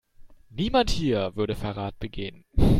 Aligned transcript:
Niemand 0.49 0.89
hier 0.89 1.35
würde 1.35 1.53
Verrat 1.55 1.99
begehen. 1.99 2.43